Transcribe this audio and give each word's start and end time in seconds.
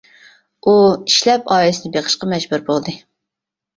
ئۇ 0.65 0.73
ئىشلەپ 0.93 1.53
ئائىلىسىنى 1.57 1.93
بېقىشقا 1.99 2.31
مەجبۇر 2.33 2.65
بولدى. 2.71 2.97